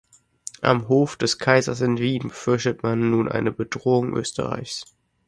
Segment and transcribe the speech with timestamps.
[0.63, 4.83] Am Hof des Kaisers in Wien fürchtete man nun eine Bedrohung Österreichs.